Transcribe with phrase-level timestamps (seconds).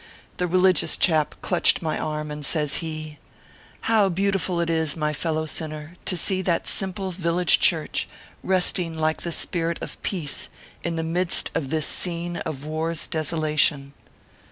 [0.37, 3.19] The relig ious chap clutched my arm, and says he:"
[3.91, 8.07] How beautiful it is, my fellow sinner, to see that simple village church,
[8.43, 10.49] resting like the spirit of Peace
[10.83, 13.93] in the midst of this scene of war s desolation."